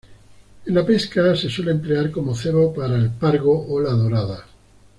[0.65, 4.45] En pesca se suele emplear como cebo para el pargo o la dorada.